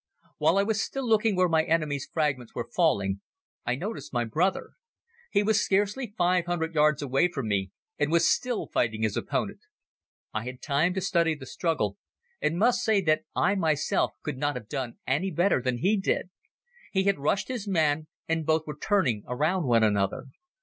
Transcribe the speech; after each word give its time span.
While 0.39 0.57
I 0.57 0.63
was 0.63 0.81
still 0.81 1.07
looking 1.07 1.35
where 1.35 1.47
my 1.47 1.63
enemy's 1.63 2.09
fragments 2.11 2.55
were 2.55 2.67
falling, 2.75 3.21
I 3.67 3.75
noticed 3.75 4.11
my 4.11 4.23
brother. 4.25 4.71
He 5.29 5.43
was 5.43 5.63
scarcely 5.63 6.15
five 6.17 6.47
hundred 6.47 6.73
yards 6.73 7.03
away 7.03 7.27
from 7.27 7.47
me 7.47 7.69
and 7.99 8.11
was 8.11 8.27
still 8.27 8.65
fighting 8.65 9.03
his 9.03 9.15
opponent. 9.15 9.59
I 10.33 10.45
had 10.45 10.59
time 10.59 10.95
to 10.95 11.01
study 11.01 11.35
the 11.35 11.45
struggle 11.45 11.99
and 12.41 12.57
must 12.57 12.81
say 12.83 12.99
that 13.01 13.25
I 13.35 13.53
myself 13.53 14.13
could 14.23 14.39
not 14.39 14.55
have 14.55 14.67
done 14.67 14.97
any 15.05 15.29
better 15.29 15.61
than 15.61 15.77
he 15.77 15.97
did. 15.97 16.31
He 16.91 17.03
had 17.03 17.19
rushed 17.19 17.47
his 17.47 17.67
man 17.67 18.07
and 18.27 18.43
both 18.43 18.65
were 18.65 18.79
turning 18.81 19.23
around 19.27 19.65
one 19.67 19.83
another. 19.83 20.25